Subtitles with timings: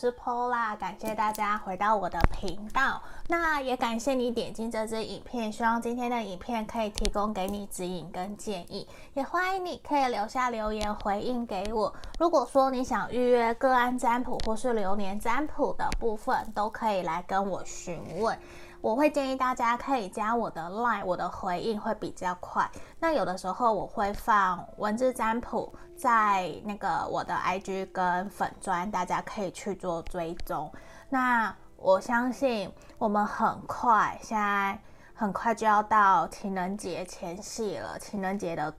[0.00, 3.02] 是 Pola，感谢大家回到我的频道。
[3.28, 8.88] 那也感谢你点进这支影片，希望今天的影片可以提供给你指引跟建议。
[9.12, 11.92] 也欢迎你可以留下留言回应给我。
[12.18, 18.38] 如果说你想预约个案占卜或是流年占卜的部分，都可以来跟我询问。
[18.80, 22.68] 我会建议大家可以加我的 line，我的回应会比较快。
[22.98, 30.72] 那有的时候我会放文字占卜在那个我的 IG 跟粉专，大家可以去做追踪。
[31.10, 34.78] 那我相信我们很快，现在
[35.14, 37.98] 很快就要到情人节前夕了。
[37.98, 38.72] 情人节的，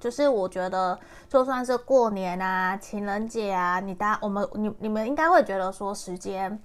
[0.00, 6.60] 就是我觉得就算是过年啊、情人节啊，你大我们你你们应该会觉得说时间。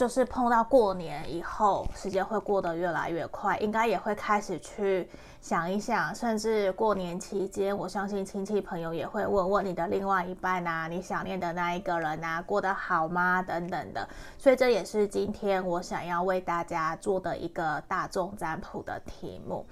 [0.00, 5.06] 就是碰到过年以后，时间会过得越来越快，应该也会开始去
[5.42, 13.42] 想一想，甚至过年期间，我相信亲戚朋友也会问问你的另外一半啊，你想念的那一个人啊，过得好吗？
[13.42, 14.08] 等等的。
[14.38, 19.66] 所以这也是今天我想要为大家做的一个大众占卜的题目。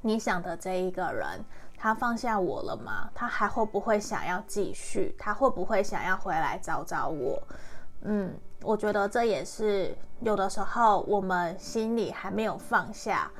[0.00, 1.44] 你想的这一个人，
[1.76, 3.10] 他放下我了吗？
[3.12, 5.12] 他还会不会想要继续？
[5.18, 7.42] 他会不会想要回来找找我？
[8.02, 8.34] 嗯。
[8.62, 13.30] 我觉得这也是有的时候我们心里还没有放下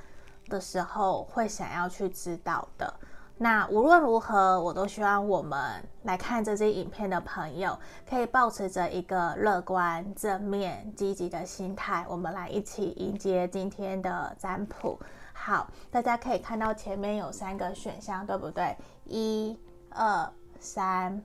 [0.49, 2.95] 的时候，会想要去知道的。
[3.37, 14.99] 那无论如何，我都希望我们来看这支影片的朋友，可以保持着一个乐观、正面、积极的心态，我们来一起迎接今天的占卜。
[15.35, 18.75] 好，大家可以看到前面有三个选项，对不对？
[19.05, 19.59] 一、
[19.91, 21.23] 二、三。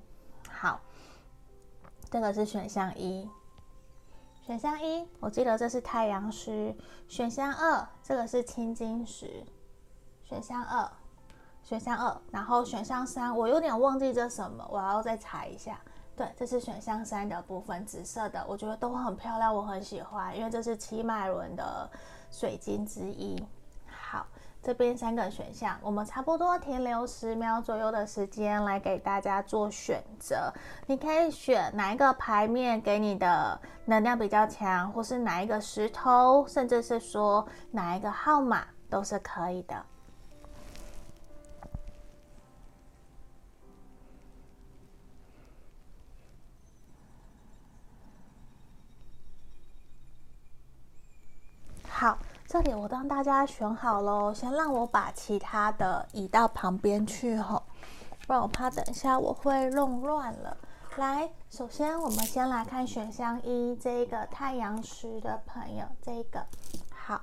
[0.50, 0.80] 好，
[2.10, 3.30] 这个是选项一。
[4.42, 6.76] 选项一，我记得这是太阳石。
[7.08, 9.44] 选项二，这个是青金石。
[10.24, 10.90] 选项二，
[11.64, 15.80] 选项二，然后选项三，我有点忘记这什么，我要再查一下。
[16.16, 21.90] 对，这是选项三的部分，紫色的，我觉得都很漂亮，我很喜欢，因为这是七脉轮的
[22.32, 23.44] 水晶之一。
[24.66, 30.52] 这边三个选项，我们差不多停留十秒左右的时间来给大家做选择。
[30.88, 39.86] 你可以选哪一个牌面给你的能量比较强，或是哪一个石头，甚至是说哪一个号码都是可以的。
[52.48, 57.64] 这里我让大家选好喽，先让我把其他的移到旁边去吼，
[58.28, 60.56] 不然我怕等一下我会弄乱了。
[60.98, 66.46] 来，首先我们先来看选项一，这个太阳石的朋友，这个
[66.96, 67.20] 好，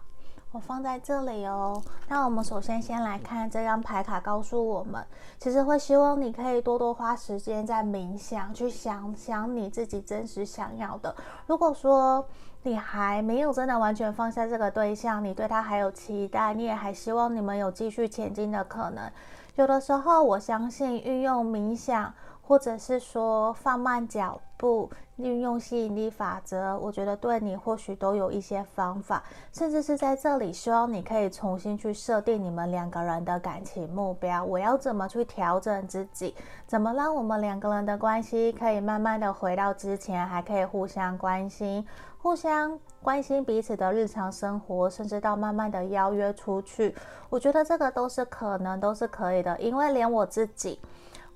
[0.51, 1.81] 我放在这里哦。
[2.09, 5.07] 那我们首先先来看这张牌卡，告诉我们，
[5.39, 11.15] 其实会希望你可以多多花时间在冥想，去想想你自己真实想要的。
[11.47, 12.27] 如果说
[12.65, 19.11] 你还没有真的完全放下这个对象，你对他还有期待，你也还希望你们有继续前进的可能。
[19.57, 29.23] 有的时候，我相信运用冥想，或者是说放慢脚步，运用吸引力法则，我觉得对你或许都有一些方法，
[29.53, 34.43] 甚至是在这里，希望你可以重新去设定你们两个人的感情目标。
[34.45, 36.35] 我要怎么去调整自己？
[36.67, 41.85] 怎么让我们两个人的关系可以慢慢的回到之前，还可以互相关心？
[42.23, 46.95] 互相关心彼此的日常生活，甚至到慢慢的邀约出去，
[47.29, 49.59] 我觉得这个都是可能，都是可以的。
[49.61, 50.81] 因为连我自己，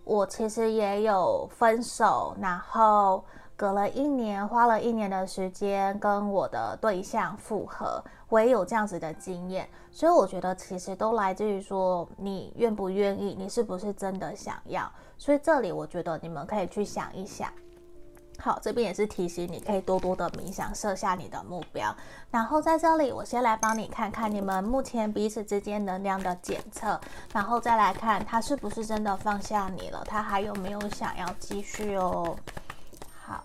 [0.04, 3.24] 我其实也有分手，然后
[3.56, 9.68] 隔了一年，花了一年的时间跟我的对象复合，我也有这样子的经验。
[9.90, 14.88] 所以我觉得其实都来自于说你愿不愿意，你是不是真的想要。
[15.18, 17.50] 所以这里我觉得你们可以去想一想。
[18.38, 21.94] 好，这边也是提醒你，可以多多的冥想，设下你的目标。
[22.30, 27.00] 然后在这里，我先来帮你看看你们目前彼此之间能量的检测，
[27.32, 32.36] 然后再来看他是不是真的放下你了，他还有没有想要继续哦。
[33.24, 33.42] 好，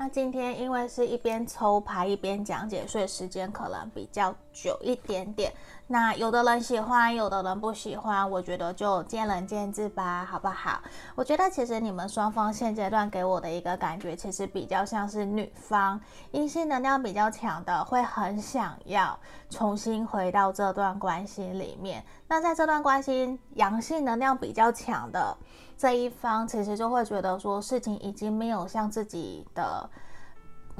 [0.00, 5.52] 那今天因为是一边抽牌一边讲解，所以时间可能比较久一点点。
[5.88, 10.80] 那有的人喜欢，有的人不喜欢，我觉得就见仁见智吧，好不好？
[11.16, 19.18] 我觉得其实你们双方现阶段给我的一个感觉，其实比较像是女方阴性能量比较强的，会很想要
[19.50, 22.04] 重新回到这段关系里面。
[22.28, 25.36] 那在这段关系阳性能量比较强的
[25.78, 29.88] 这一方，其实就会觉得说事情已经没有像自己的。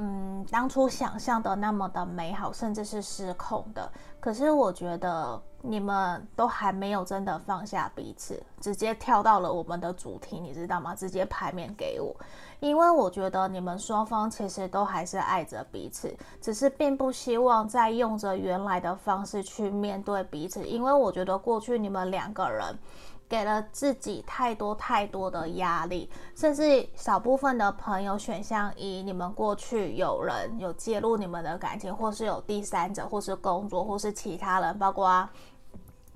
[0.01, 3.91] 嗯，当初想象的那么的美好，甚至是失控的。
[4.21, 10.95] 可是我觉得你们都还没有真的放下彼此，直接跳到了我们的主题，你知道吗？
[10.95, 12.15] 直接牌面给我，
[12.61, 22.79] 因为我觉得你们双方其实都还是爱着彼此，只是并不希望再用着原来的方式去面对彼此，因为我觉得过去你们两个人。
[23.29, 35.29] 给了自己太多太多的压力，甚至少部分的朋友选项一，你们过去有人有介入你们的感情，或是有第三者，或是工作，或是其他人，包括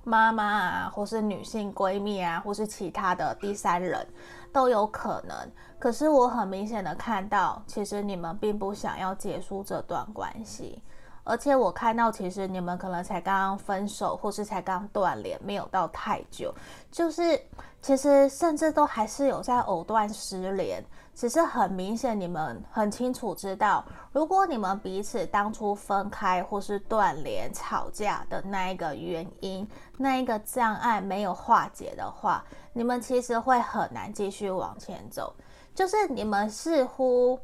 [0.02, 4.04] 妈妈啊，或是女性闺蜜啊，或是其他的第三人
[4.52, 5.36] 都有可能。
[5.78, 10.82] 可是我很明显的看到，其实你们并不想要结束这段关系。
[11.24, 16.54] 而且我看到，其实你们可能才刚刚分手，或是才刚断联，没有到太久，
[16.92, 17.40] 就是
[17.80, 20.84] 其实甚至都还是有在藕断丝连。
[21.14, 29.64] 只是很明显，你们很清楚知道，如果你们彼此当初分开或是断联、吵架的那一个原因，
[29.96, 35.32] 那一个障碍没有化解的话，你们其实会很难继续往前走。
[35.72, 37.38] 就是你们似乎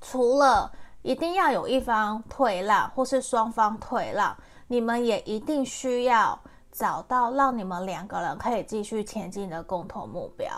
[0.00, 0.72] 除了
[1.02, 4.36] 一定要有一方退让，或是双方退让，
[4.68, 6.38] 你们也一定需要
[6.70, 10.48] 找到让你们两个人可以继续前进的共同目标。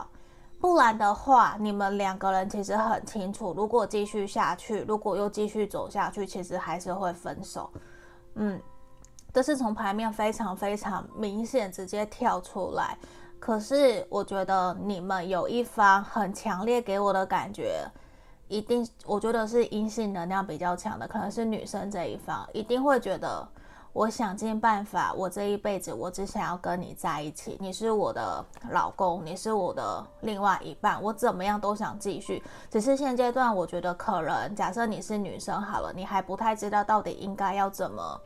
[0.61, 7.71] 不然的话，你们两个人其实很清楚，如果继续下去，如果又继续走下去，其实还是会分手。
[8.35, 8.61] 嗯，
[9.33, 12.97] 这是从牌面非常非常明显直接跳出来。
[13.41, 17.85] 可是我觉得你们有一方很强烈给我的感觉。
[18.53, 23.49] 一定，我觉得是阴性能量比较强的，可能是女生这一方，一定会觉得，
[23.95, 32.43] 我想尽办法，我这一辈子我只想要跟你在一起，你是我的老公，你是我的另外一半，我怎么样都想继续。
[32.71, 38.21] 只是现阶段，我觉得可能，假设你是女生好了，你还不太知道到底应该要怎么。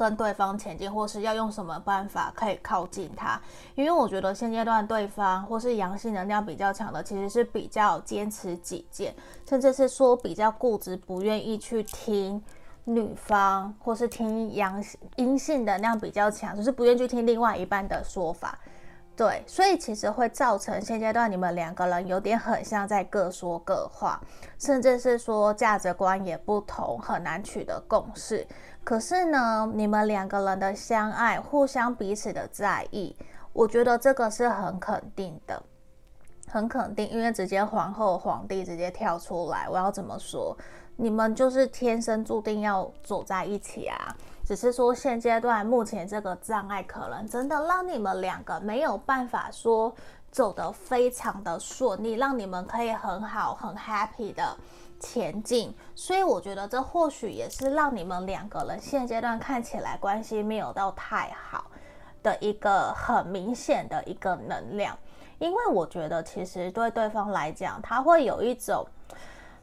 [0.00, 3.38] 跟对方前进，或是要用什么办法可以靠近他？
[3.74, 9.14] 因为我觉得现阶段对方或是阳性能量比较强的，其实是比较坚持己见，
[9.46, 12.42] 甚至是说比较固执，不愿意去听
[12.84, 14.82] 女方，或是听阳
[15.16, 18.58] 阴性能量比较强，就是不愿意去听另外一半的说法。
[19.16, 24.18] 对，所以其实会造成现阶段你们两个人有点很像在各说各话，
[24.58, 28.46] 甚至是说价值观也不同，很难取得共识。
[28.90, 33.14] 可是呢，你们两个人的相爱，互相彼此的在意，
[33.52, 35.62] 我觉得这个是很肯定的，
[36.48, 40.58] 很肯定，因为直接皇后、皇帝直接跳出来，我要怎么说？
[40.96, 44.12] 你们就是天生注定要走在一起啊！
[44.44, 49.94] 只是说现阶段目前这个障碍，可能真的让你们两个没有办法说
[50.32, 54.56] 走得非常的顺利，让你们可以很好、很 happy 的。
[55.00, 61.64] 前进，所以我觉得这或许也是让你们两个人现阶段看起来关系没有到太好
[62.22, 64.96] 的一个很明显的一个能量，
[65.38, 68.86] 因为我觉得其实对对方来讲，他会有一种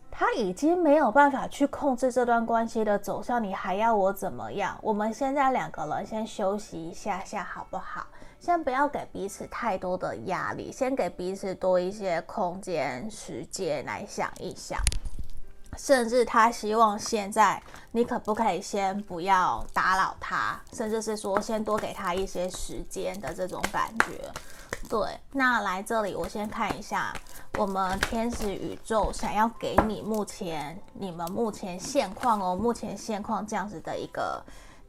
[0.09, 4.75] 他已经没有办法去控制这段关系的走向，你还要我怎么样？
[4.81, 8.07] 我们现在两个人先休息一下下好不好？
[8.39, 14.79] 先不要给彼此太多的压力，先给彼此多一些空间时间来想一想。
[15.77, 24.29] 甚至他希望现在你可不可以先不要打扰他，甚至是说先多给他一些时间的这种感觉。
[24.89, 27.13] 对，那来这里我先看一下
[27.57, 34.43] 我们天使宇宙想要给你目前你们目前现况哦，目前现况这样子的一个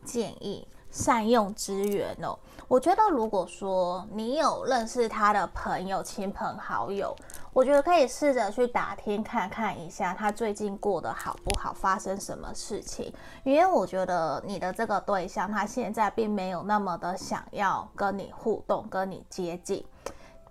[0.04, 0.66] 建议。
[0.90, 2.36] 善用资源哦，
[2.66, 7.14] 我觉得如果说你有认识他的朋友、亲朋好友，
[7.58, 13.12] 我觉得可以试着去打听看看一下他最近过得好不好，发生什么事情。
[13.42, 19.84] 因为我觉得你的这个对象他现在并没有那么的想要跟你互动、跟你接近，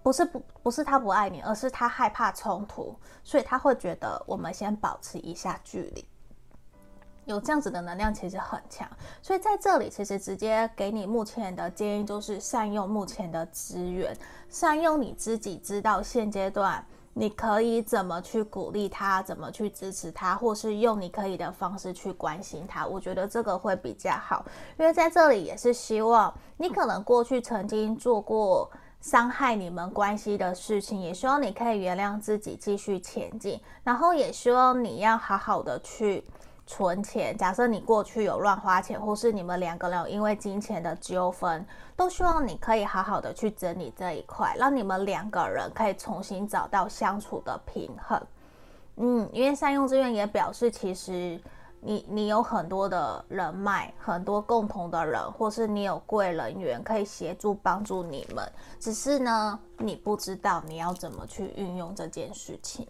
[0.03, 6.05] 不是不不是他不爱你，而是他害怕冲突，所以他会觉得我们先保持一下距离。
[7.23, 8.85] 有这样子的能量其实很强，
[9.21, 14.13] 所以在这里其实直接给你目前的建议就是善用目前的资源，
[14.49, 16.85] 善用你自己知道现阶段
[17.19, 22.85] 你可以怎么去鼓励他，怎么去支持他，或是用你可以的方式去关心他。
[22.85, 24.45] 我觉得这个会比较好，
[24.77, 28.69] 因为在这里也是希望你可能过去曾经做过
[29.01, 36.23] 伤害你们关系的事情，也希望你可以原谅自己，继续前进，然后也希望你要好好的去。
[36.67, 48.21] 存钱，假设你过去有乱花钱，或是你们两个人因为金钱的纠纷，都希望你可以好好的去整理这一块，让你们两个人可以重新找到相处的平衡。
[48.97, 51.39] 嗯，因为善用资源也表示，其实
[51.79, 58.43] 你你有很多的人脉，很多共同的人，或是你有贵人缘可以协助帮助你们，
[58.79, 62.85] 只是呢，你不知道你要怎么去运用这件事情。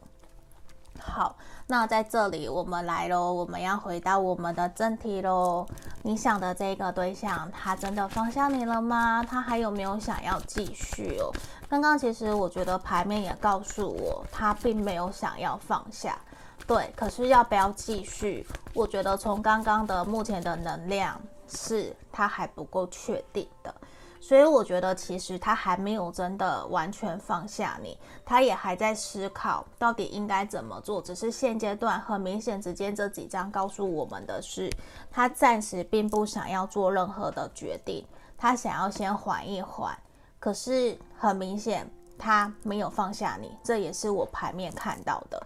[1.00, 1.36] 好，
[1.69, 5.67] 那在这里我们来喽，我们要回到我们的正题喽。
[6.01, 9.21] 你想的这个对象，他真的放下你了吗？
[9.29, 11.29] 他还有没有想要继续哦？
[11.67, 16.17] 刚刚其实我觉得牌面也告诉我，他并没有想要放下。
[16.65, 18.47] 对，可是要不要继续？
[18.74, 21.19] 我觉得从刚刚的目前的能量
[21.50, 23.75] 是他还不够确定的，
[24.19, 31.01] 所以我觉得其实他还没有真的完全放下你，他也还在思考到底应该怎么做。
[31.01, 34.69] 只是现阶段很明显，之间这几张告诉我们的是，
[35.12, 38.05] 他暂时并不想要做任何的决定，
[38.38, 39.97] 他想要先缓一缓。
[40.39, 45.41] 可是很明显，他没有放下你，这也是我牌面看到的。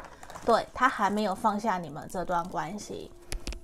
[0.46, 3.12] 对，他还没有放下你们这段关系，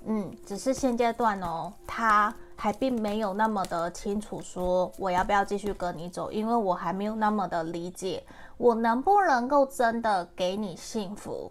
[0.05, 8.21] 嗯，只是现阶段哦，他还并没有那么的清楚说我要不要继续跟你走，因为我还没有那么的理解
[8.57, 11.49] 我能不能够真的给你幸福，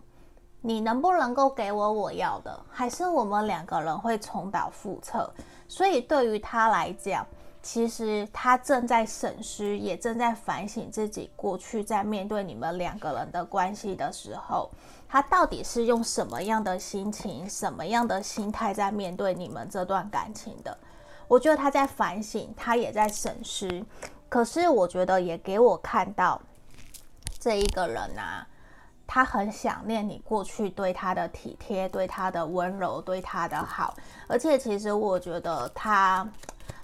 [0.61, 5.31] 你能不能够给我我要的，还是我们两个人会重蹈覆辙？
[5.69, 7.25] 所以对于他来讲。
[7.63, 14.71] 其实他正在审视，也正在反省自己过去在面对你们两个人的关系的时候，
[15.09, 20.79] 他到底是用什么样的心情、什么样的心态在面对你们这段感情的？
[21.29, 23.85] 我觉得他在反省，他也在审视。
[24.29, 26.41] 可是我觉得也给我看到
[27.39, 28.47] 这一个人啊，
[29.07, 33.95] 他很想念你过去对他的体贴、对他的温柔、对他的好，
[34.27, 36.29] 而且其实我觉得他。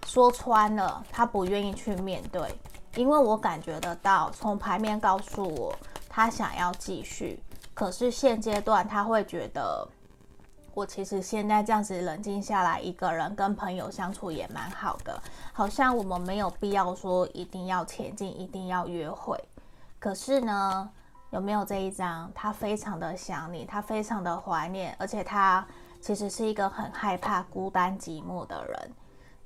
[0.05, 2.53] 说穿了，他不愿意去面对，
[2.97, 5.73] 因为我感觉得到，从牌面告诉我，
[6.09, 7.41] 他想要继续，
[7.73, 9.87] 可是现阶段他会觉得，
[10.75, 19.39] 我其实现在这样子冷静下来，一个人跟朋友相处也蛮好的，好像我们没有必要说一定要前进，一定要约会。
[19.99, 20.91] 可是呢，
[21.31, 22.31] 有没有这一张？
[22.35, 25.67] 他非常的想你，他非常的怀念，而且他
[26.01, 28.93] 其实是一个很害怕孤单寂寞的人。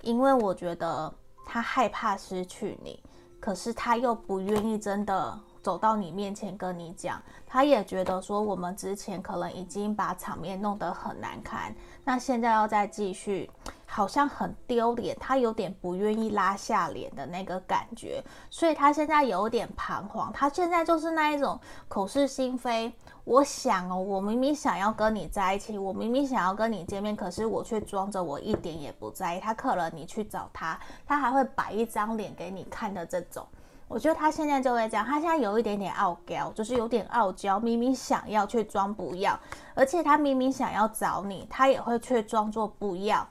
[0.02, 1.12] 因为我觉得
[1.44, 3.02] 他害怕失去你，
[3.40, 7.20] 可是他又不愿意真的走到你面前跟你讲。
[7.44, 13.50] 他也觉得说我们之前可能已经把场面弄得很难堪，那现在要再继续，
[13.84, 15.16] 好像很丢脸。
[15.18, 20.32] 他有点不愿意拉下脸的那个感觉，所以他现在有点彷徨。
[20.32, 21.58] 他现在就是那一种
[21.88, 22.92] 口是心非。
[23.24, 29.40] 我想哦，我明明想要跟你在一起，我明明想要跟你见面，可是我却装着我一点也不在意。
[29.40, 33.44] 他可能你去找他，他还会摆一张脸给你看的这种。
[33.88, 39.38] 我觉得他现在就会这样，他现在有一点点傲娇，就是有点傲娇，明明想要却装不要，
[39.74, 43.26] 而且他明明想要找你，他也会却装作不要，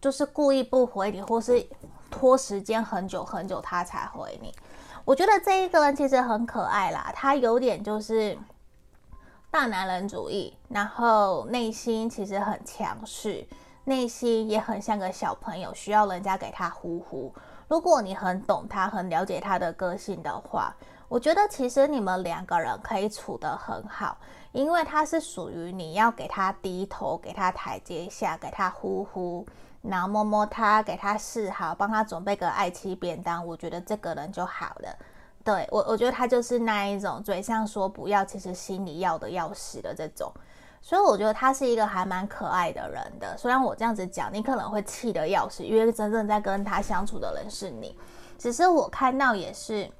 [0.00, 1.66] 就是故意不回你，或是
[2.10, 4.52] 拖时间很久很久他才回你。
[5.04, 8.38] 我觉得这一个人其实很可爱啦，他有点就是。
[9.50, 13.46] 大男人主义，然后内心其实很强势，
[13.84, 17.32] 内心也很像个小朋友，需要人家给他呼呼。
[17.68, 20.74] 如果你很懂他，很了解他的个性的话，
[21.08, 24.16] 我觉得其实你们两个人可以处得很好，
[24.52, 29.46] 因为他是属于你要给他低头，给他台阶下，给他呼呼，
[29.82, 34.96] 然后摸摸他，给他示好，帮他准备个爱妻便当，我觉得这个人就好了。
[35.44, 40.32] 对我，我觉得他就是那一种嘴上说不要，其实心里要的要死的这种，
[40.84, 43.34] 所以我觉得他是一个还蛮可爱的人的。
[43.38, 47.98] 虽然我这样子讲，你可能会气得要死，因为真正在跟他相处的人是你。
[48.38, 49.90] 只是我看到也是，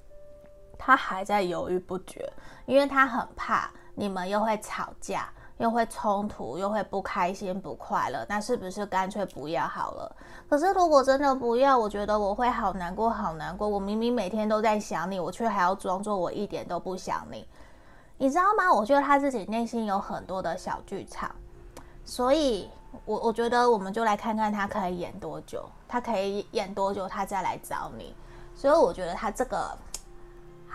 [0.78, 2.30] 他还在犹豫不决，
[2.66, 5.26] 因为他很怕你们又会吵架。
[5.58, 10.16] 又会冲突，又会不开心、不快乐，那是不是干脆不要好了？
[10.50, 13.68] 可是如果真的不要，我觉得我会好难过，好难过。
[13.68, 17.46] 我明明每天都在想你，我却还要装作我一点都不想你，
[18.18, 18.72] 你知道吗？
[18.72, 21.34] 我觉得他自己内心有很多的小剧场，
[22.04, 22.68] 所以
[23.04, 28.14] 我我觉得我们就来看看他可以演多久，他可以演多久，他再来找你。
[28.54, 29.76] 所以我觉得他这个。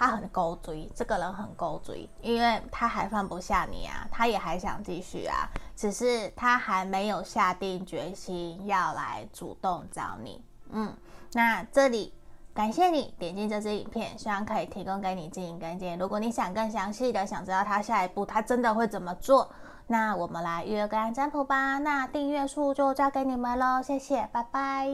[0.01, 10.41] 他很勾追，这个人很勾追，因为他还放不下你啊，他也还想继续啊，只是他还没有下定决心要来主动找你。
[10.69, 10.95] 嗯，
[11.33, 12.13] 那这里
[12.59, 15.97] 感谢你点进这支影片，希望可以提供给你指引跟建议。
[15.97, 19.49] 如果你想更详细的想知道他下一步他真的会怎么做，
[19.87, 21.77] 那我们来预约个案占卜吧。
[21.77, 24.89] 那订阅数就交给你们喽，谢谢，拜拜。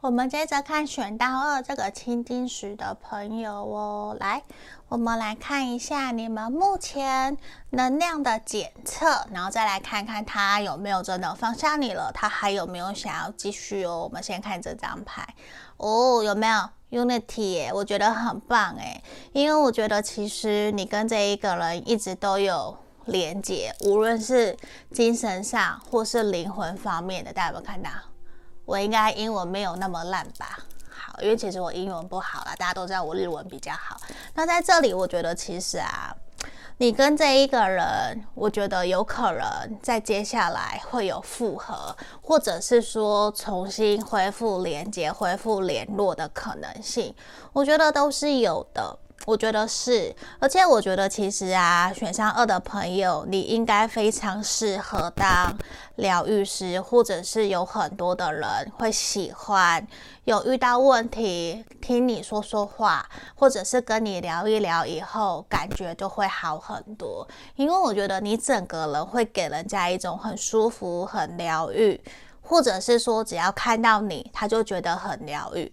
[0.00, 4.42] 我们接着看选到二这个青金石的朋友哦，来，
[4.88, 7.36] 我们来看一下你们目前
[7.70, 14.02] 能量的检测，然后再来看看他有没有真的放下你了，他还有没有想要继续哦。
[14.02, 15.24] 我们先看这张牌
[15.82, 17.74] 哦，有没有 Unity？
[17.74, 24.56] 我觉得很棒诶，因为我觉得其实你跟这一个人一直都有连接，无论是
[24.92, 27.90] 精神上或是灵魂方面的，大家有没有看到？
[28.64, 30.60] 我应该英文没有那么烂吧？
[30.88, 34.00] 好，因为其实我英文不好啦，大家都知道我日文比较好。
[34.34, 36.14] 那在这里，我觉得其实啊，
[36.82, 47.14] 你跟这一个人，我觉得有可能在接下来会有复合，或者是说重新恢复连接、恢复联络的可能性，
[47.52, 48.98] 我觉得都是有的。
[49.24, 55.56] 我觉得是，而且我觉得其实啊，选项二的朋友，你应该非常适合当
[55.96, 58.44] 疗愈师，或者是有很多的人
[58.76, 59.86] 会喜欢
[60.24, 67.26] 有遇到问题听你说说话，或者是跟你聊一聊以后，感觉就会好很多。
[67.54, 72.00] 因为我觉得你整个人会给人家一种很舒服、很疗愈，
[72.40, 75.72] 或者是说只要看到你，他就觉得很疗愈。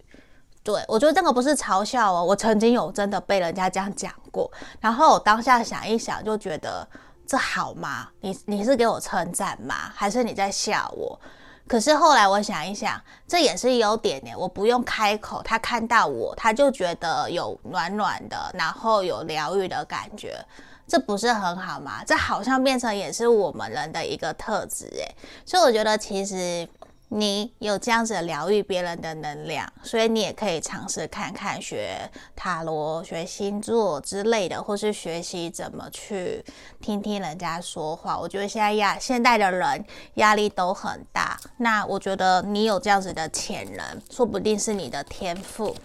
[0.62, 6.88] 对，我觉得这个不是嘲笑哦，我曾经有真的被人家这样讲过，然后我当下想一想，就觉得
[7.26, 8.10] 这好吗？
[8.20, 9.74] 你你是给我称赞吗？
[9.96, 11.20] 还是你在笑我？
[11.66, 20.38] 可是后来我想一想，这也是优点呢，我不用开口，他看到我，他就觉得有暖暖的，然后有疗愈的感觉，
[20.86, 22.04] 这不是很好吗？
[22.06, 26.68] 这好像变成也是我们人的一个特质诶，所以我觉得其实。
[27.12, 36.44] 你有这样子疗愈别人的能量，所以你也可以尝试看看学塔罗、学星座之类的，或是学习怎么去
[36.80, 38.18] 听听人家说话。
[38.18, 39.84] 我觉得现在压现代的人
[40.16, 45.76] 压力都很大，那我觉得你有这样子的潜能，说不定是你的天赋。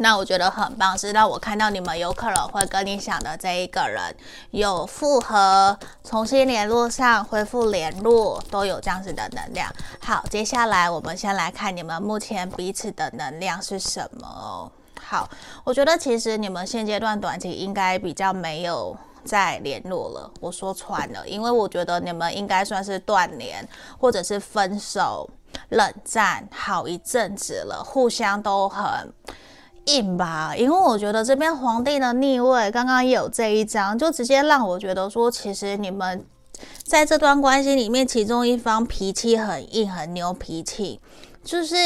[0.00, 4.14] 那我觉得很棒，是让我看到你们有可能会跟你想的这一个人
[4.52, 9.68] 有复合、重新联络上、恢复联络，都有这样子的能量。
[10.00, 14.70] 好，接下来我们先来看你们目前彼此的能量是什么。
[15.02, 15.28] 好，
[15.64, 20.30] 我觉得其实你们现阶段短期应该比较没有再联络了。
[20.40, 23.66] 我说穿了，因为我觉得你们应该算是断联，
[23.98, 25.28] 或者是分手、
[25.70, 29.12] 冷战好一阵子了，互相都很。
[29.88, 36.24] 硬吧，因为我觉得这边皇帝的逆位刚刚也有这一张，就直接让我觉得说，其实你们
[36.84, 41.00] 在这段关系里面，其中一方脾气很硬，很牛脾气，
[41.42, 41.76] 就是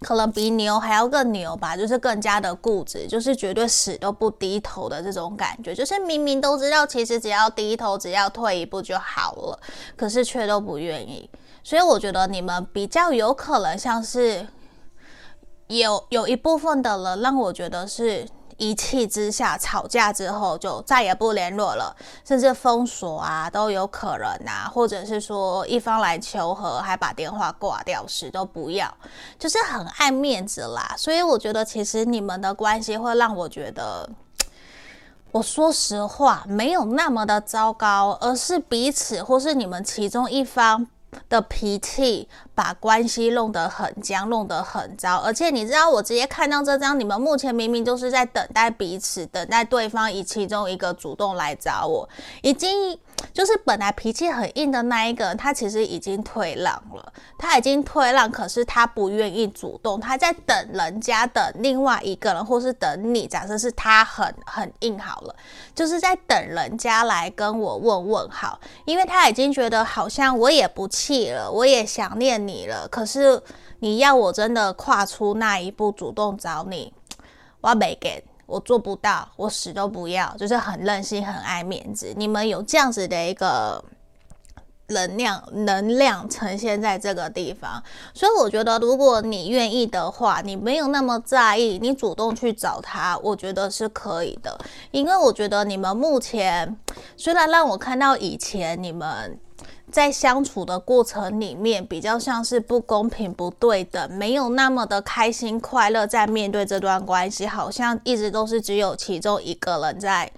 [0.00, 9.60] 可能比牛还要更牛吧，就是更加的固执，就是绝对死都不低头的这种感觉，就是明明都知道，其实只要低头，只要退一步就好了，
[9.96, 11.30] 可是却都不愿意，
[11.62, 14.46] 所以我觉得你们比较有可能像是。
[15.78, 28.92] 有有一部分的人让我觉得是一气之下吵架之后就再也不联络了，甚至封锁啊都有可能啊，或者是说一方来求和还把电话挂掉，时都不要，
[29.38, 30.94] 就是很爱面子啦。
[30.96, 34.08] 所以我觉得其实你们的关系会让我觉得，
[35.32, 40.86] 我说实话没有那么的糟糕，而是彼此或是你们其中一方。
[41.28, 45.16] 的脾气把关系弄得很僵，弄得很糟。
[45.18, 52.08] 而且你知道，我直接看到这张，你们目前明明就是在等待彼此，等待对方以其中一个主动来找我，
[52.42, 52.98] 已经。
[53.32, 63.26] 就是本来脾气很硬的那一个，他其实已经退让了，他已经退让，可是他不愿意主动，他在等人家，等另外一个人，或是等你。
[63.26, 65.34] 假设是他很很硬好了，
[65.74, 73.42] 就是在等人家来跟我问问好，因为他已经觉得好像我也不气了，我也想念你了，可是
[73.80, 76.92] 你要我真的跨出那一步，主动找你，
[77.60, 78.24] 我没给。
[78.46, 82.12] 我做不到，我死都不要，就是很任性，很爱面子。
[82.14, 83.82] 你们有这样子的一个
[84.88, 94.58] 能量，能量呈现在这个地方，所以我觉得，如果你愿意的话，你没有那么在意，你主动去找他，我觉得是可以的。
[94.90, 96.76] 因为我觉得你们目前
[97.16, 99.40] 虽然让我看到以前你们。
[99.94, 106.04] 在相处的过程里面，比较像是不公平、不对等，没有那么的开心快乐。
[106.04, 110.28] 在面对这段关系，好像一直都是只有其中一个人在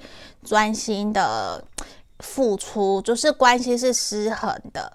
[0.44, 1.64] 专心的
[2.18, 4.92] 付出，就是关系是失衡的。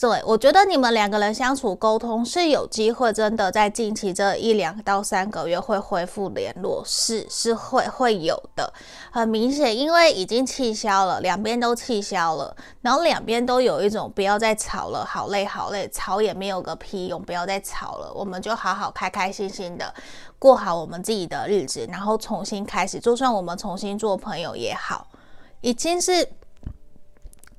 [0.00, 8.72] 对，我觉得你们两个人相处沟通是有机会，真的在近期这一两到三个月会恢复联络，是是会会有的，
[9.12, 19.92] 很明显，因为已经气消了，两边都气消了，然后两边都有一种不要再吵了，好累好累，吵也没有个屁用，不要再吵了，我们就好好开开心心的
[20.38, 25.06] 过好我们自己的日子，然后重新开始，就算我们重新做朋友也好，
[25.60, 26.26] 已经是。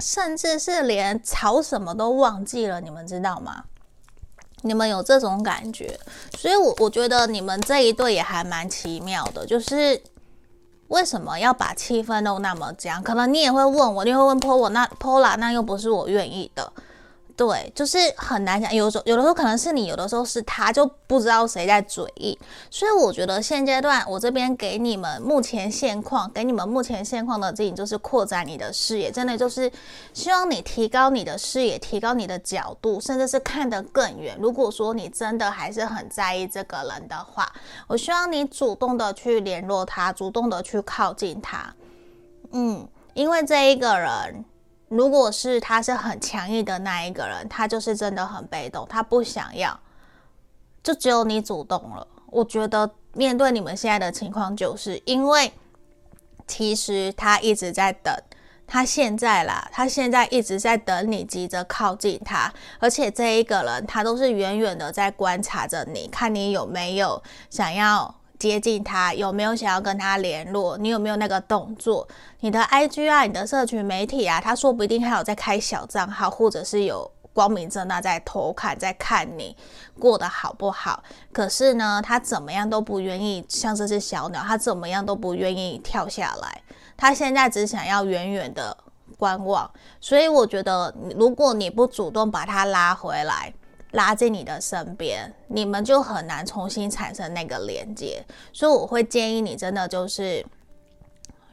[0.02, 3.64] 甚至是连吵什么都忘记了，你们知道吗？
[4.64, 6.00] 你们有这种感觉，
[6.38, 10.02] 所以我我觉得你们这一对也还蛮奇妙的，就是
[10.88, 13.02] 为什么要把气氛弄那么僵？
[13.02, 16.72] 可能你也会问我，你会问 Paula，那 Pola 那又不是我愿意的。
[17.38, 18.74] 对，就是很难讲。
[18.74, 22.38] 有时候，有的时候可能是你，有的时候是他，就不知道谁在嘴硬。
[22.70, 29.72] 所以我觉得现阶段我这边给你们目前现况，给你们目前现况的指引就是扩展你的视野，真的就是
[30.14, 34.38] 希望你提高你的视野，提高你的角度，甚至是看得更远。
[34.40, 37.52] 如果说你真的还是很在意这个人的话，
[37.88, 41.74] 我希望你主动的去联络他，主动的去靠近他。
[42.52, 44.46] 嗯，因为这一个人。
[44.92, 49.80] 如果是他是很强硬的那一个人，他就是真的很被动，他不想要，
[50.84, 52.06] 就只有你主动了。
[52.28, 55.54] 我觉得面对你们现在的情况，就是因为
[56.46, 58.14] 其实他一直在等，
[58.68, 68.14] 他现在啦，他现在一直在等你急着靠近他，而且这一个人他都是远远的在观察着你，看你有没有想要。
[68.42, 70.76] 接近他，有没有想要跟他联络？
[70.80, 72.08] 你有没有那个动作？
[72.40, 79.56] 你的 IG 啊，你的社群媒体啊，他说不定还有在开小账号，或者是有光明正大在偷看，在看你
[80.00, 81.04] 过得好不好。
[81.32, 86.64] 可是呢，他怎么样都不愿意，像这只小鸟，他怎么样都不愿意跳下来。
[86.98, 88.76] 他现在只想要远远的
[89.20, 89.70] 观望。
[90.00, 93.54] 所以我觉得，如果你不主动把他拉回来，
[93.92, 100.46] 拉进你的身边，你们就很难重新产生那个连接，所以我会建议你真的就是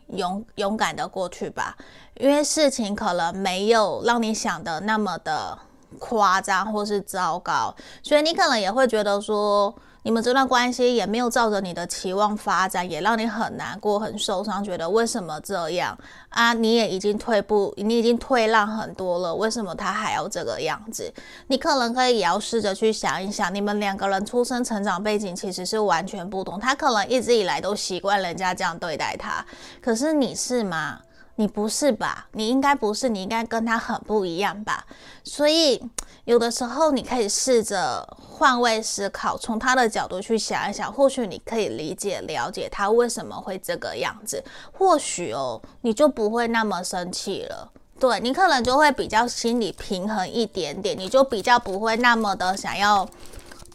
[0.09, 1.77] 勇勇敢的过去吧，
[2.15, 5.59] 因为事情可能没有让你想的那么的
[5.99, 9.75] 夸张或是糟糕，所以你可能也会觉得说。
[10.09, 15.95] 你们这段关系也没有照着你的期望发展，也让你很难过、很受伤，觉得为什么这样
[16.31, 16.55] 啊？
[16.55, 21.13] 你也已经退步，你已经退让很多了，为什么他还要这个样子？
[21.49, 26.59] 你可能可以也要试着去想一想，你们两个人出生、成长背景其实是完全不同。
[26.59, 29.45] 他可能一直以来都习惯人家这样对待他，
[29.83, 31.01] 可是你是吗？
[31.39, 32.27] 你不是吧？
[32.33, 34.85] 你应该不是，你应该跟他很不一样吧？
[35.23, 35.81] 所以
[36.25, 44.43] 有的时候你可以试着换位思考，从他的角度去想一想，或许你可以理解、了解他为什么会这个样子。
[44.73, 47.71] 或许哦，你就不会那么生气了。
[48.01, 53.09] 对，你可能就会比较心理平衡一点点，你就比较不会那么的想要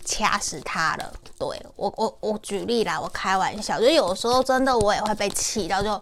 [0.03, 1.13] 掐死他了。
[1.39, 6.01] 对，我，我，我举例啦，我开玩笑，就有时候真的我也会被气到，就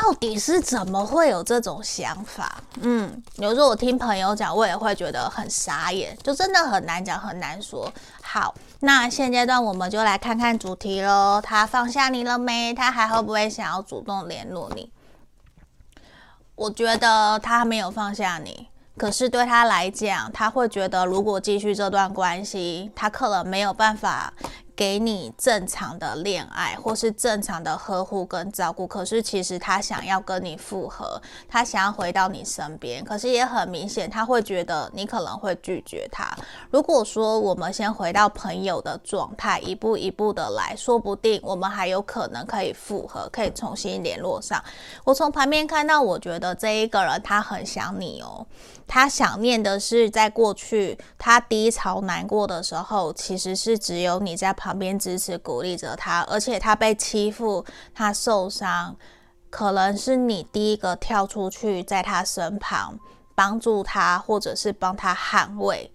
[0.00, 2.62] 到底是怎么会有这种想法？
[2.80, 7.92] 嗯，有时候我听朋友讲，我也会觉得很傻眼，就真的很难讲，很难说。
[8.22, 11.40] 好，那现阶段我们就来看看主题喽。
[11.42, 12.72] 他放下你了没？
[12.72, 14.90] 他还会不会想要主动联络你？
[16.54, 18.68] 我觉得他没有放下你。
[18.96, 24.32] 可是对他来讲，他会觉得如果继续这段关系，他可能没有办法。
[24.80, 36.34] 给你正常的恋爱，或是正常的呵护跟照顾，可是其实他想要跟你复合，他想要回到你身边，可是也很明显，他会觉得你可能会拒绝他。
[36.70, 44.64] 如果说我们先回到朋友的状态，一步一步的来，说不定我们还有可能可以复合，可以重新联络上。
[45.04, 48.46] 我从旁边看到，我觉得这一个人他很想你哦。
[48.92, 58.96] 他想念的是，在过去他低潮难过的时候，其实是只有你在旁旁边支持鼓励着他，而且他被欺负，他受伤，
[59.50, 62.96] 可能是你第一个跳出去，在他身旁
[63.34, 65.90] 帮助他，或者是帮他捍卫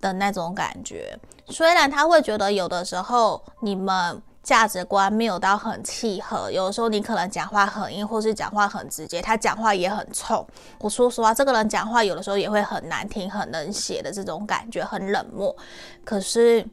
[0.00, 1.18] 的那种感觉。
[1.48, 4.22] 虽然他会觉得有的时候你们。
[4.42, 10.44] 价值观没有到很契合，有的时候你可能讲话很硬，或是讲话很直接，他讲话也很冲。
[10.80, 15.56] 我说实话，这个人讲话有的时候也会很难听、很冷血的这种感觉，很冷漠。
[16.04, 16.66] 可是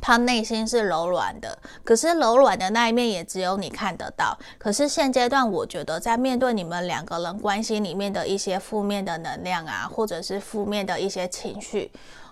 [0.00, 4.38] 他内心是柔软的，可是柔软的那一面也只有你看得到。
[4.58, 11.90] 可是现阶段，我觉得在面对你们两个人关系里面的一些负面的能量啊，或者是负面的一些情绪。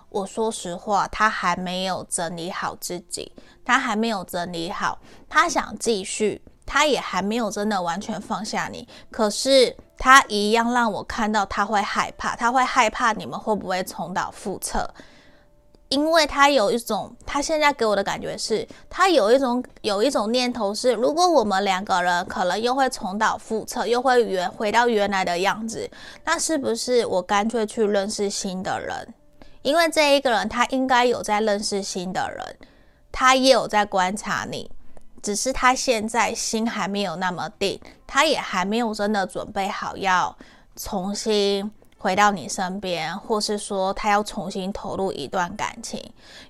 [0.09, 3.33] 我说实话，他还没有整理好自己，
[3.65, 8.87] 他还没有整理好，他想继续，他也还没有真的完全放下你。
[9.11, 14.89] 可是他一样让我看到他会害怕，他会害怕你们会不会重蹈覆辙。
[15.89, 25.89] 因为他有一种，他现在给我的感觉是，他有一种有一种念头是，如果我们两个人可能又会重蹈覆辙，又会原回到原来的样子，
[26.23, 29.13] 那是不是我干脆去认识新的人？
[29.61, 32.57] 因为这一个人他应该有在认识新的人，
[33.11, 34.69] 他也有在观察你，
[35.21, 40.35] 只是他现在心还没有那么定，他也还没有真的准备好要
[40.75, 41.71] 重新。
[42.05, 45.99] 回到你身边，或是说他要重新投入一段感情，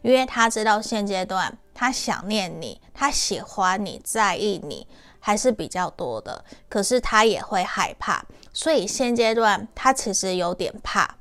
[0.02, 4.86] 因为他知道现阶段他想念你，他喜欢你，在意你
[5.18, 6.44] 还是比较多的。
[6.68, 11.16] 可是他也会害怕，所以现阶段他其实有点怕。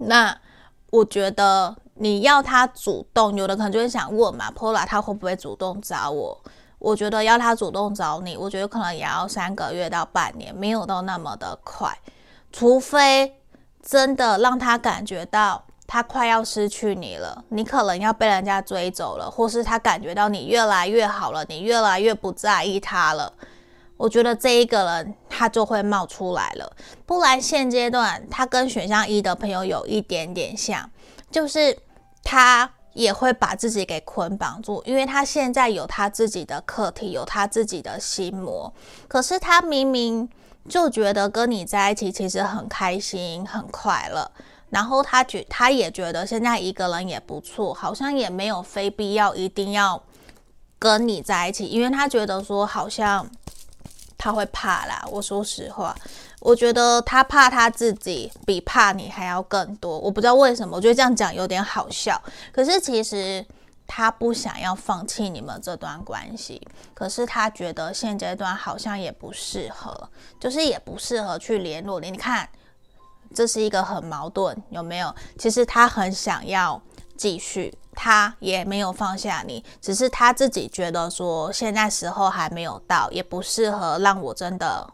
[0.00, 0.36] 那
[0.90, 6.42] 我觉得你要他主动，有的可能就会想问嘛，Pola 他会不会主动找我？
[6.80, 11.96] 我觉得要他主动找你，我觉得可能也要三个月到半年，没有到那么的快，
[12.50, 13.38] 除非。
[13.86, 23.30] 真的让他感觉到他快要失去你了，你可能要被人家追走了，或是他感觉到你越来越好了，你越来越不在意他了。
[23.98, 26.72] 我觉得这一个人他就会冒出来了，
[27.04, 30.90] 不然现阶段他跟选项一的朋友有一点点像，
[31.30, 31.78] 就是
[32.22, 38.72] 他也会把自己给捆绑住，因为他现在有他自己的课题，有他自己的心魔，
[39.06, 40.30] 可是他明明。
[40.68, 44.30] 就觉得跟你在一起其实很开心、很快乐，
[44.70, 50.02] 然后他觉他也觉得现在一个人也不错，好像也没有非必要一定要
[50.78, 53.28] 跟你在一起，因为他觉得说好像
[54.16, 55.04] 他会怕啦。
[55.10, 55.94] 我说实话，
[56.40, 59.98] 我觉得他怕他自己比怕你还要更多。
[59.98, 62.20] 我不知道为什么，我觉得这样讲有点好笑，
[62.52, 63.44] 可是其实。
[63.86, 70.08] 他不想要放弃你们这段关系，可是他觉得现阶段好像也不适合，
[70.40, 72.10] 就是也不适合去联络你。
[72.10, 72.48] 你看，
[73.34, 75.14] 这是一个很矛盾，有没有？
[75.38, 76.80] 其实他很想要
[77.16, 84.88] 继续，他也没有放下你，只是他自己觉得说现在时候还没有到，也不适合让我真的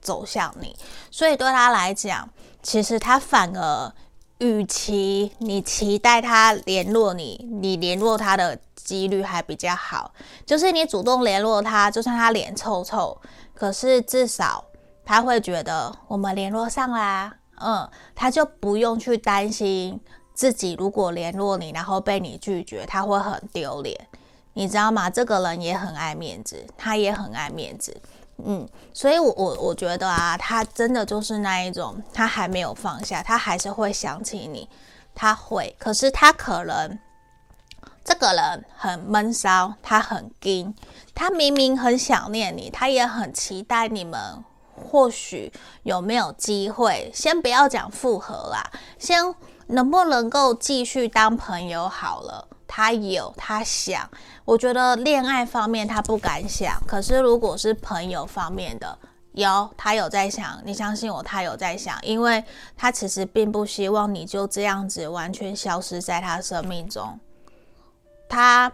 [0.00, 0.74] 走向你。
[1.10, 2.28] 所以对他来讲，
[2.62, 3.92] 其实他反而。
[4.40, 10.12] 与其你期待他联络你，你联络他的几率还比较好。
[10.46, 13.16] 就是你主动联络他，就算他脸臭臭，
[13.54, 14.64] 可是至少
[15.04, 20.00] 他会觉得我们联络上啦，嗯，他就不用去担心
[20.32, 24.08] 自己如果联络你，然后被你拒绝，他会很丢脸。
[24.54, 25.08] 你知道吗？
[25.08, 27.94] 这个人也很爱面子，他也很爱面子。
[28.46, 34.68] 嗯，所以我，我我觉得啊，他真的就是那一种，他还没有放下，他还是会想起你，
[35.14, 36.98] 他会，可是他可能
[38.04, 40.74] 这个人很闷骚，他很硬，
[41.14, 49.34] 他明明很想念你，他也很期待你们，或许有没有机会，先不要讲复合啦，先
[49.66, 52.46] 能不能够继续当朋友好了。
[52.72, 54.08] 他有，他想，
[54.44, 58.96] 我觉得恋爱方面他不敢想，可是如果是朋友方面的，
[59.32, 62.44] 有，他有在想，你相信我，他有在想，因为
[62.76, 67.18] 他其实并不希望你就这样子完全消失在他生命中，
[68.28, 68.72] 他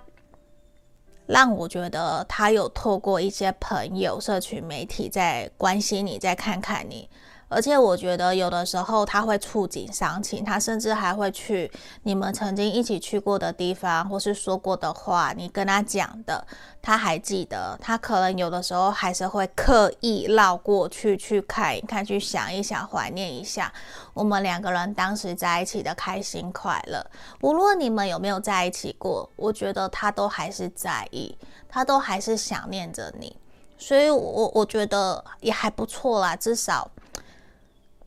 [1.24, 7.08] 让我觉得他有透过一些朋友、社群媒体在关心你，在看看你。
[7.48, 11.70] 而且我觉得有的时候他会触景伤情，他甚至还会去
[12.02, 16.44] 你们曾经一起去过的地方，或是说过的话，你跟他讲的，
[16.82, 17.78] 他还记得。
[17.80, 23.72] 他可能有的时候还是会刻意绕过去去看一看，去想一想，怀念一下
[24.12, 27.04] 我们两个人当时在一起的开心快乐。
[27.42, 33.36] 无论你们有没有在一起过，我觉得他都还是在意，他都还是想念着你。
[33.78, 36.90] 所以我，我觉得也还不错啦，至少。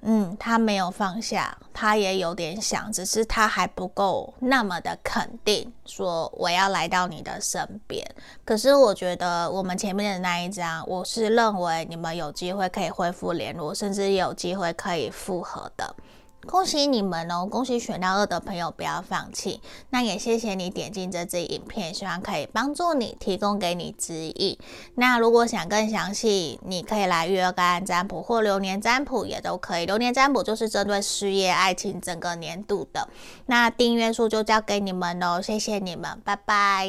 [0.02, 8.10] 嗯，他没有放下，他也有点想，只是他还不够那么的肯定，说我要来到你的身边。
[8.46, 15.94] 可是我觉得我们前面的那一张，我是认为你们有机会可以恢复联络，甚至有机会可以复合的。
[16.50, 17.46] 恭喜你们哦！
[17.46, 19.62] 恭喜选到二的朋友不要放弃。
[19.92, 24.58] 那也谢谢你点进这支影片，希望可以帮助你，提供给你指引。
[24.96, 29.86] 那如果想更详细，你可以来预约个案占卜或流年占卜也都可以。
[29.86, 33.08] 流年占卜就是针对事业、爱情整个年度的。
[33.46, 36.88] 那订阅数就交给你们喽，谢谢你们，拜拜。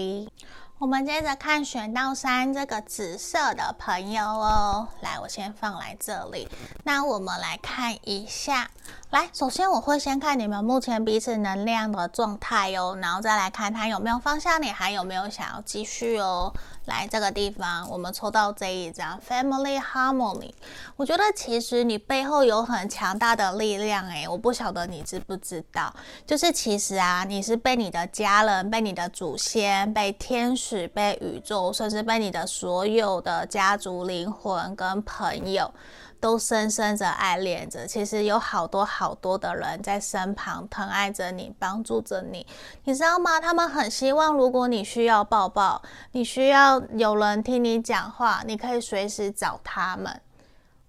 [0.81, 6.49] 我们接着看选到三这个紫色的朋友哦，来，我先放来这里。
[6.85, 8.71] 那我们来看一下，
[9.11, 16.51] 来，首先我会先看你们目前彼此能量的状态哦，然后再来看他有没有方向你，还有没有想要继续哦。
[16.90, 20.50] 来这个地方，我们抽到这一张 Family Harmony。
[20.96, 25.94] 我觉得其实你背后有很强大的力量诶，我不晓得你知不知道，
[26.26, 35.72] 就是其实啊，你是被你的家人、被你的祖先、被天使、被宇宙，甚至被你的所有的家族灵魂跟朋友。
[36.20, 42.46] 都深深的爱恋着，其实有好多好多的人在身旁疼爱着你，帮助着你，
[42.85, 43.40] 你知道吗？
[43.40, 50.20] 他们很希望，如果你需要抱抱，你需要有人听你讲话，你可以随时找他们。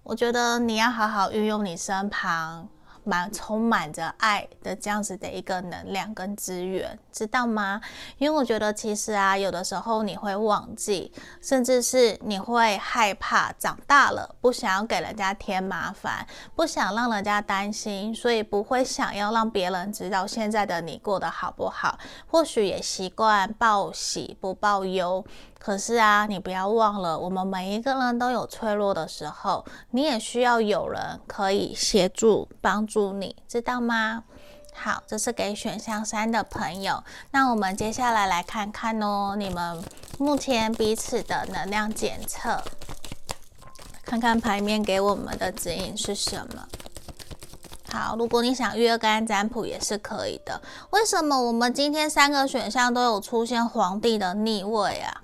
[0.02, 2.68] 我觉得你要好好运用你身旁。
[3.04, 7.80] 满充满着爱的这样子的一个能量跟资源，知道吗？
[8.18, 21.98] 因为我觉得其实啊，有的时候你会忘记，甚至是你会害怕长大了，不想要给人家添麻烦，不想让人家担心，所以不会想要让别人知道现在的你过得好不好。
[22.26, 25.24] 或许也习惯报喜不报忧。
[25.62, 34.24] 可是啊，你不要忘了，我们每一个人都有脆弱的时候，你也需要有人可以协助帮助你，知道吗？
[34.74, 37.04] 好，这是给选项三的朋友。
[37.30, 39.80] 那我们接下来来看看哦，你们
[40.18, 42.60] 目前彼此的能量检测，
[44.04, 46.66] 看看牌面给我们的指引是什么。
[47.92, 50.60] 好，如果你想约个案占卜也是可以的。
[50.90, 55.22] 为什么我们今天三个选项都有出现皇帝的逆位啊？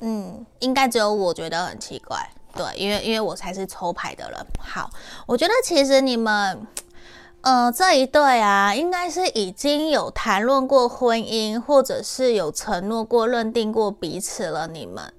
[0.00, 4.38] 嗯，应该只有我觉得很奇怪，对，因为因为我才是抽牌的人。
[4.58, 4.90] 好，
[5.26, 6.66] 我觉得其实你们，
[7.40, 14.66] 呃，这一对啊，应该是已经有谈论过婚姻，或者是有承诺过、认定过彼此了。
[14.66, 15.10] 你们，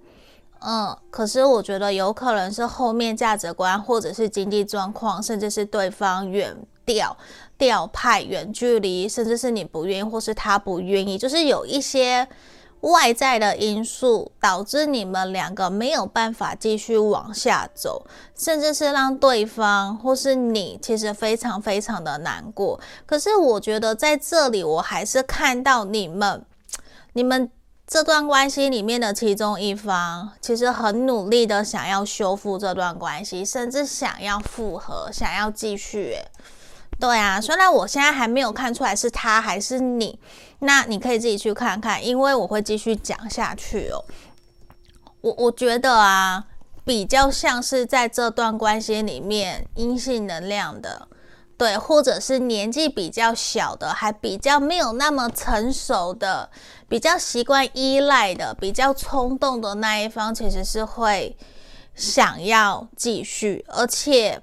[0.59, 7.17] 嗯，可是我觉得有可能是后面价值观，或者是经济状况，甚至是对方远调、
[7.57, 12.27] 调派、远距离，甚至是你不愿意，或是他不愿意，就是有一些。
[12.81, 18.05] 外在的因素导致你们两个没有办法继续往下走，
[18.37, 22.79] 甚至是让对方或是你其实非常非常的难过。
[23.05, 26.45] 可是我觉得在这里，我还是看到你们，
[27.13, 27.49] 你们
[27.87, 36.17] 这段关系里面的其中一方，其实很努力的想要修复这段关系，甚至想要复合，想要继续。
[36.99, 40.19] 对啊，虽然我现在还没有看出来是他还是你，
[40.60, 44.03] 那你可以自己去看看，因为我会继续讲下去哦。
[45.21, 46.45] 我我觉得啊，
[46.83, 51.07] 比较像是在这段关系里面阴性能量的，
[51.55, 56.49] 对，或者是年纪比较小的，还比较没有那么成熟的，
[56.89, 61.38] 比较习惯依赖的，比较冲动的那一方，其实是会
[61.93, 64.41] 想要继续，而且。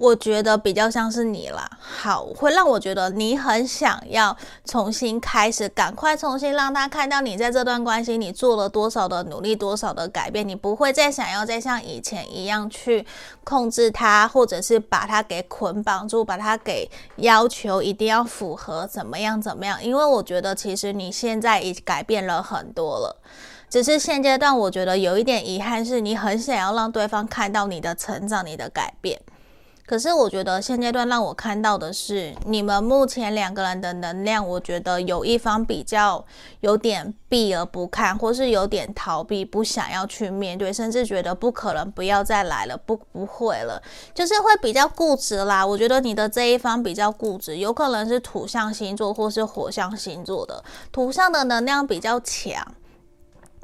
[0.00, 4.34] 我觉得比较像是你啦，好，会让我觉得你很想要
[4.64, 13.06] 重新开始，赶快重新让他看到你在这段关系你做了多少的努力，多少的改变，你不会再想要再像以前一样去
[13.44, 23.20] 控制他，或者是把他给捆绑住，把他给要求一定要符合怎么样怎么样，因为我觉得其实你现在已经改变了很多了，
[23.68, 29.20] 只是现阶段我觉得有一点遗憾是你很想要让对方看到你的成长，你的改变。
[29.90, 36.24] 可是我觉得现阶段让我看到的是，你们目前两个人的能量，我觉得有一方比较
[36.60, 43.82] 有点避而不看，或是有点逃避，不想要去面对，甚至觉得不可能，不要再来了，不不会了，
[44.14, 45.66] 就是会比较固执啦。
[45.66, 52.64] 我觉得你的这一方比较固执，有可能是土象星座或是火象星座的，土象的能量比较强。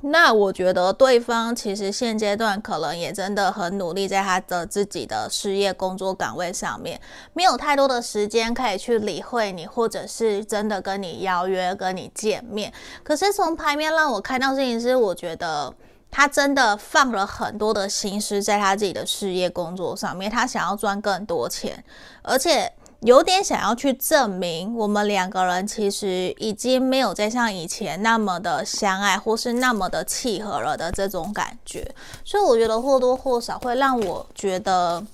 [0.09, 7.01] 那我觉得对方其实现阶段可能也真的很努力，在他的自己的事业工作岗位上面，
[7.33, 12.73] 没有太多的时间可以去理会你，或者是真的跟你邀约跟你见面。
[13.03, 15.75] 可是从牌面让我看到事情是，我觉得
[16.11, 21.83] 他真的放了很多的心思在他自己的事业工作上面，他想要赚更多钱，
[22.23, 22.73] 而且。
[23.01, 31.95] 有点想要去证明，我们两个人其实已经没有再像以前那么的相爱，或是那么的契合了的这种感觉。
[32.25, 35.05] 所以我觉得或多或少会让我觉得，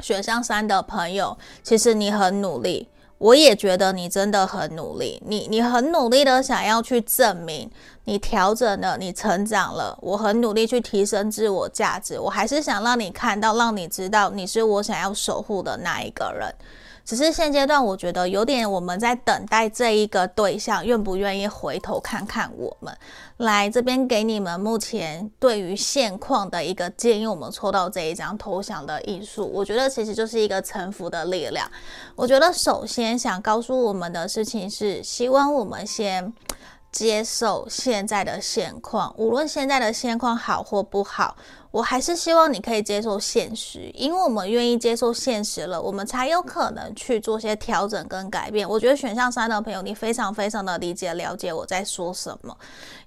[0.00, 5.20] 选项三的朋友，其实你很努力，我也觉得你真的很努力。
[5.26, 7.68] 你你很努力的想要去证明，
[8.04, 9.98] 你调整了，你成长了。
[10.02, 16.54] 我很努力去提升自我价值，我还是想让你看到，让你知道你是我想要守护的那一个人。
[17.06, 22.92] 只是现阶段我觉得有点我们在等待这一个对象愿不愿意回头看看我们。
[23.36, 27.26] 来这边给你们目前对于现况的一个建议。
[27.26, 31.70] 我们抽到这一张投降的艺术，我觉得其实就是一个臣服的力量。
[32.16, 36.32] 我觉得首先想告诉我们的事情是，希望我们先。
[36.96, 41.36] 接受现在的现况，无论现在的现况好或不好，
[41.70, 48.66] 我还是希望你可以接受现实，因为我们愿意接受现实了，我们才有可能去做些调整跟改变。
[48.66, 52.56] 我觉得选项三的朋友，你非常非常的理解了解我在说什么，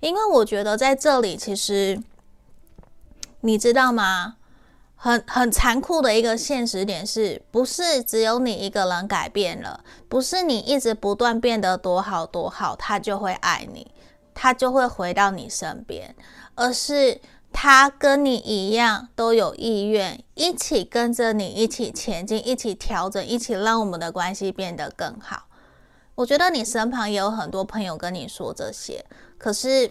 [0.02, 2.00] 因为我觉得在这里，其实
[3.42, 4.36] 你知道吗？
[5.02, 13.89] 很很残酷的一个现实点是，不是只有你一个人改变了，不是你一直不断变得多好多好，他就会爱你，
[14.34, 16.14] 他就会回到你身边，
[16.56, 17.22] 而是
[17.54, 25.43] 他跟你一样都有意愿一起跟着你一起前进，一起调整，一起让我们的关系变得更好。
[26.16, 29.06] 我觉得你身旁也有很多朋友跟你说这些，
[29.38, 29.89] 可是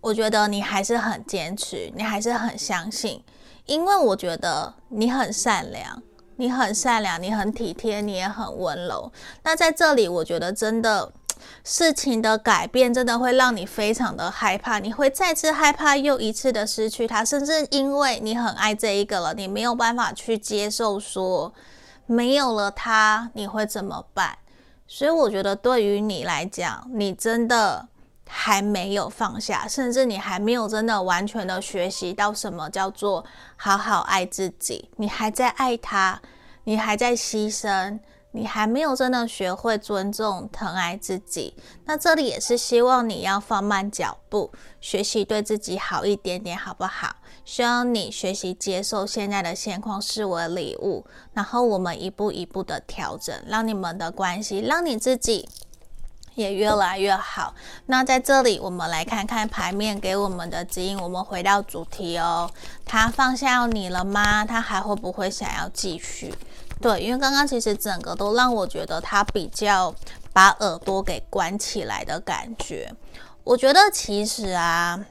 [0.00, 3.22] 我觉得你还是很坚持，你还是很相信。
[3.66, 6.02] 因为我觉得你很善良，
[6.36, 9.12] 你很善良，你很体贴，你也很温柔。
[9.42, 11.12] 那在这里，我觉得真的
[11.64, 21.52] 事情的改变，真的会让你非常的害怕，你会再次害怕又一次的失去他，甚至因为你很爱这一个了，你没有办法去接受说
[22.06, 24.38] 没有了他你会怎么办。
[24.86, 27.88] 所以我觉得对于你来讲，你真的。
[28.28, 33.24] 还没有放下，甚至你还没有真的完全的学习到什么叫做
[33.56, 34.90] 好好爱自己。
[34.96, 36.20] 你还在爱他，
[36.64, 37.98] 你还在牺牲，
[38.32, 41.54] 你还没有真的学会尊重、疼爱自己。
[41.84, 47.16] 那这里也是希望你要放慢脚步，学习对自己好一点点，好不好？
[47.44, 55.48] 希望你学习接受现在的现况视为礼物，然后我们一步一步的调整，让你们的关系，让你自己。
[56.36, 57.52] 也越来越好。
[57.86, 60.96] 那在这里，我们来看看牌面给我们的指引。
[60.96, 62.48] 我们回到主题哦，
[62.84, 64.44] 他放下你了吗？
[64.44, 66.32] 他还会不会想要继续？
[66.80, 69.92] 对，因为刚刚其实整个都让我觉得他比较
[70.32, 72.94] 把耳朵给关起来的感觉。
[73.42, 75.04] 我觉得其实啊，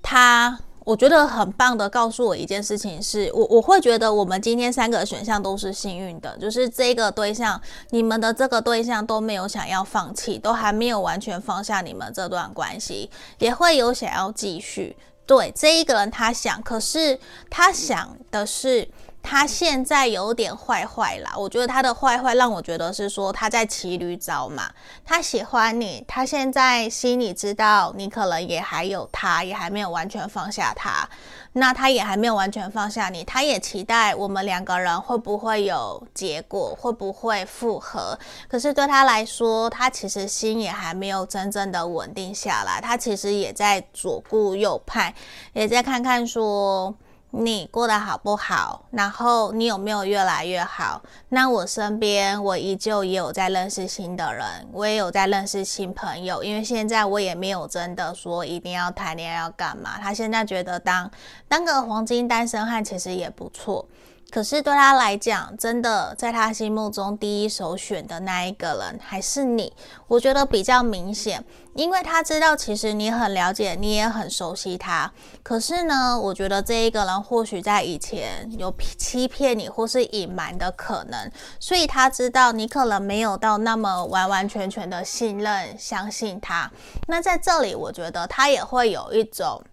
[0.00, 0.60] 他。
[0.88, 7.60] 我觉得很棒的，告诉我一件事情是，我我会觉得我们今天三个选项都是幸运的，就是这个对象，
[7.90, 14.96] 你们的这个对象都没有想要放弃，都还没有完全放下你们这段关系，也会有想要继续。
[15.26, 17.20] 对，这一个人他想，可是
[17.50, 18.88] 他想的是。
[19.30, 24.72] 他现在有点坏坏啦，我觉得他的坏坏让我觉得是说他在骑驴找马。
[25.04, 31.06] 他喜欢你，他现在心里知道你可能也还有他，也还没有完全放下他。
[31.52, 38.18] 那他也还没有完全放下你，他也期待我们两个人会不会有结果，会不会复合。
[38.48, 45.12] 可是对他来说，他其实心也还没有真正的稳定下来，他其实也在左顾右盼，
[45.52, 46.94] 也在看看说。
[47.30, 48.86] 你过得好不好？
[48.90, 51.02] 然后你有没有越来越好？
[51.28, 56.42] 那我身边我依旧也有在认识新的人，我也有在认识新朋友。
[56.42, 59.98] 因为现在我也没有真的说一定要谈恋爱要干嘛。
[60.00, 61.10] 他现在觉得当
[61.46, 63.86] 当个黄金单身汉其实也不错。
[64.30, 69.72] 可是对他来讲，真的在他心目中第一首选的那一个人还是你。
[70.06, 71.42] 我觉得比较明显，
[71.74, 75.10] 因为他知道其实你很了解，你也很熟悉他。
[75.42, 86.70] 可是呢，我觉得这一个人或许在以前有欺骗你或是隐瞒的可能，所以他知道你可能没有到那么完完全全的信任、相信他。
[87.06, 89.64] 那在这里，我觉得他也会有一种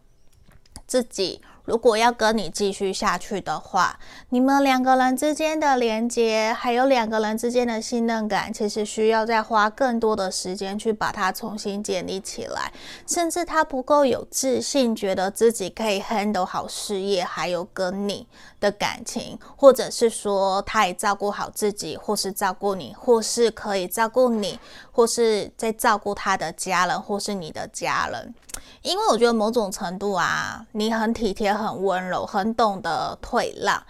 [0.87, 1.41] 自己。
[1.65, 3.99] 如果要跟你继续下去的话，
[4.29, 12.71] 你们两个人之间的连接，还有两个人之间的信任感，其实需要再花更多的时间去把它重新建立起来。
[13.07, 18.27] 甚至他不够有自信，觉得自己可以 handle 好事业，还有跟你
[18.59, 24.59] 的感情，或者是说他也照顾好自己，或是照顾你，或是可以照顾你，
[24.91, 28.33] 或是在照顾他的家人，或是你的家人。
[28.81, 33.81] 因为我觉得某种程度啊，你很体贴、很温柔、很懂得退让，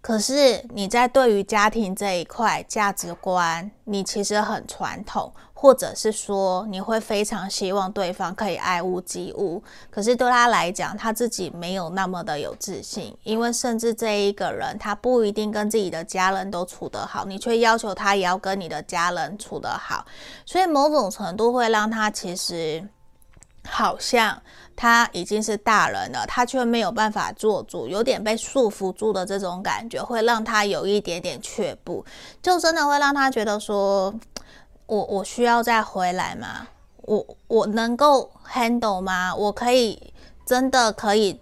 [0.00, 9.62] 可是你在对于家庭这一块价值观，你其实很传统，或者是说你会非常希望对方可以爱屋及乌。
[9.90, 20.06] 可是对他来讲，他自己没有那么的有自信，因为甚至这一个人他不一定跟自己的家人都处得好，你却要求他也要跟你的家人处得好，
[20.46, 22.88] 所以某种程度会让他其实。
[23.70, 24.40] 好像
[24.74, 32.04] 他已经是大人了，他却没有办法做主，有点被束缚住的这种感觉，会让他有一点点却步，
[32.42, 34.14] 就真的会让他觉得说，
[34.86, 36.68] 我我需要再回来吗？
[37.02, 39.34] 我我能够 handle 吗？
[39.34, 40.12] 我可以
[40.44, 41.40] 真的可以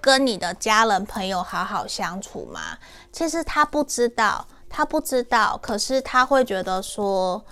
[0.00, 2.78] 跟你的家人朋友好好相处吗？
[3.12, 7.42] 其实他不知道，他不知道，可是他会觉得说，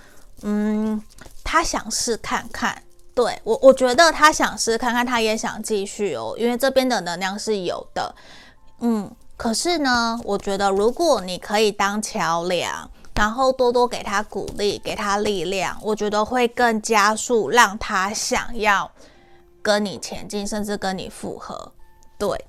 [0.43, 1.01] 嗯，
[1.45, 2.83] 他想试看看。
[3.15, 8.15] 对，我，我觉得他想试看看，他也想继续哦，因为这边的能量是有的。
[8.81, 12.91] 嗯，可是呢，我觉得如果你可以当桥梁。
[13.15, 18.91] 然后多多给他鼓励，给他力量，我觉得会更加速，让他想要
[19.61, 21.73] 跟你前进，甚至跟你复合。
[22.19, 22.43] 对，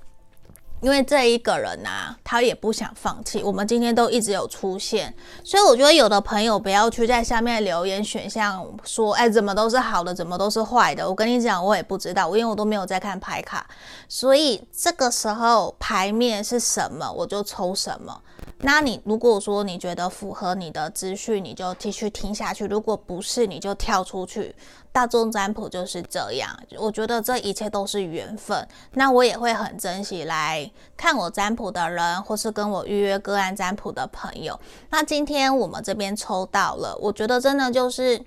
[0.84, 3.42] 因为这一个人啊，他也不想放弃。
[3.42, 11.08] 我们今天都一直有出现，所以我觉得有的朋友不要去在下面留言选项说，哎，怎么都是好的，怎么都是坏的。
[11.08, 13.66] 我跟你讲，我也不知道，因为我都没有在看牌卡，
[14.10, 18.20] 所以这个时候牌面是什么，我就抽什么。
[18.58, 24.54] 那你如果说你觉得符合你的资讯，你就继续听下去；如果不是，你就跳出去。
[24.92, 28.66] 大众占卜就是这样，我觉得这一切都是缘分。
[28.92, 34.58] 那我也会很珍惜来看我占卜的人，或是跟我预约个案占卜的朋友。
[34.90, 38.24] 那今天我们这边抽到了，我觉得真的就是。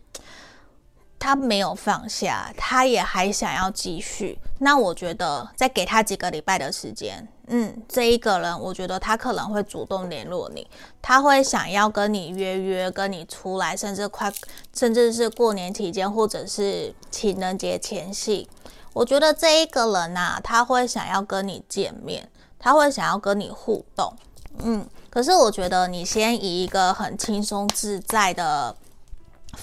[1.20, 4.38] 他没有放下，他也还想要继续。
[4.60, 10.68] 那我觉得再给他几个礼拜的时间，嗯，这一个人，我觉得他可能会主动联络你，
[11.02, 14.32] 他会想要跟你约约，跟你出来，甚至快，
[14.74, 18.50] 甚至是过年期间，或者是情人节前夕。
[18.94, 22.30] 我觉得这一个人呐、他会想要跟你见面，
[22.60, 24.14] 他会想要跟你互动，
[24.60, 24.86] 嗯。
[25.10, 28.76] 可是我觉得你先以一个很轻松自在的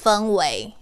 [0.03, 0.75] 氛围。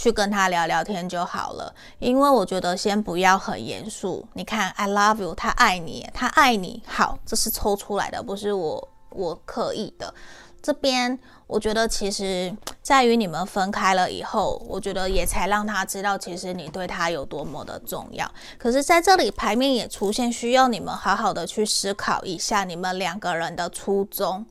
[0.00, 4.26] 去跟他聊聊天就好了，因为我觉得先不要很严肃。
[4.32, 6.82] 你看，I love you，他爱你，他爱你。
[6.86, 10.14] 好，这是抽出来的，不是我我刻意的。
[10.62, 18.26] 这边我觉得其实在于你们分开了以后，我觉得也才让他知道，其实你对他有多么的重要。
[18.56, 24.46] 可是在这里牌面也出现，需要你们好好的去思考一下你们两个人的初衷。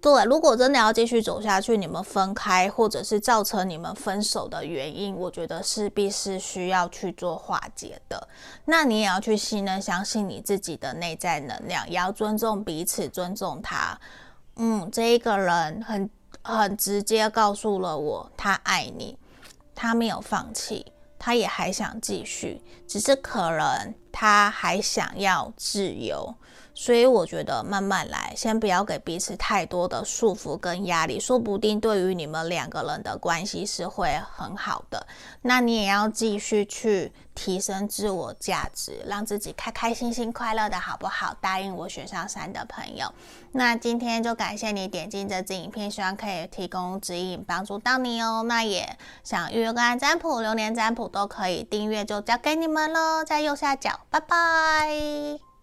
[0.00, 8.28] 对，如果真的要继续走下去，你们分开，或者是造成你们分手的原因，我觉得势必是需要去做化解的。
[8.66, 13.98] 那你也要去信任、相信你自己的内在能量，也要尊重彼此，尊重他。
[14.54, 16.08] 嗯，这一个人很
[16.42, 19.18] 很直接告诉了我，他爱你，
[19.74, 26.32] 他没有放弃，他也还想继续，只是可能他还想要自由。
[26.80, 35.04] 所以我觉得慢慢来，先不要给彼此太多的束缚跟压力，说不定对于你们两个人的关系是会很好的。
[35.42, 41.34] 那你也要继续去提升自我价值，让自己开开心心、快乐的，好不好？
[41.40, 43.12] 答应我选上三的朋友。
[43.50, 48.44] 那今天就感谢你点进这支影片，希望可以提供指引，帮助到你哦。
[48.46, 53.98] 那也想预约个占卜、流年占卜都可以订阅，就交给你们喽，在右下角。
[54.10, 55.57] 拜拜。